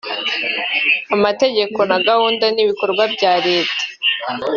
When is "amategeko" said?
1.15-1.79